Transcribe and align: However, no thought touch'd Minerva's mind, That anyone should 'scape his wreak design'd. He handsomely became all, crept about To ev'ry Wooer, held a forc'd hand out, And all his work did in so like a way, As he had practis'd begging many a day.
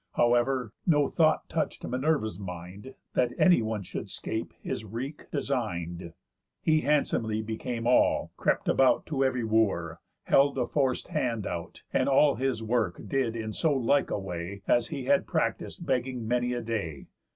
However, 0.13 0.73
no 0.87 1.09
thought 1.09 1.47
touch'd 1.47 1.87
Minerva's 1.87 2.39
mind, 2.39 2.95
That 3.13 3.33
anyone 3.37 3.83
should 3.83 4.09
'scape 4.09 4.51
his 4.59 4.83
wreak 4.83 5.29
design'd. 5.29 6.13
He 6.59 6.81
handsomely 6.81 7.43
became 7.43 7.85
all, 7.85 8.31
crept 8.35 8.67
about 8.67 9.05
To 9.05 9.23
ev'ry 9.23 9.43
Wooer, 9.43 9.99
held 10.23 10.57
a 10.57 10.65
forc'd 10.65 11.09
hand 11.09 11.45
out, 11.45 11.83
And 11.93 12.09
all 12.09 12.33
his 12.33 12.63
work 12.63 12.99
did 13.07 13.35
in 13.35 13.53
so 13.53 13.75
like 13.75 14.09
a 14.09 14.17
way, 14.17 14.63
As 14.67 14.87
he 14.87 15.05
had 15.05 15.27
practis'd 15.27 15.85
begging 15.85 16.27
many 16.27 16.53
a 16.53 16.61
day. 16.63 17.05